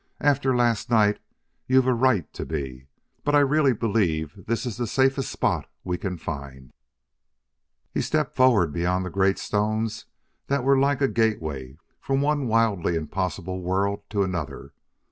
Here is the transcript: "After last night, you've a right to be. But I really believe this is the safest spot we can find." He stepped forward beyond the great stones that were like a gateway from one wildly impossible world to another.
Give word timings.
"After 0.21 0.55
last 0.55 0.89
night, 0.89 1.19
you've 1.67 1.85
a 1.85 1.93
right 1.93 2.33
to 2.33 2.43
be. 2.43 2.87
But 3.23 3.35
I 3.35 3.39
really 3.41 3.71
believe 3.73 4.33
this 4.47 4.65
is 4.65 4.77
the 4.77 4.87
safest 4.87 5.29
spot 5.31 5.69
we 5.83 5.95
can 5.95 6.17
find." 6.17 6.73
He 7.93 8.01
stepped 8.01 8.35
forward 8.35 8.73
beyond 8.73 9.05
the 9.05 9.11
great 9.11 9.37
stones 9.37 10.05
that 10.47 10.63
were 10.63 10.75
like 10.79 11.01
a 11.01 11.07
gateway 11.07 11.77
from 11.99 12.19
one 12.19 12.47
wildly 12.47 12.95
impossible 12.95 13.61
world 13.61 14.01
to 14.09 14.23
another. 14.23 14.73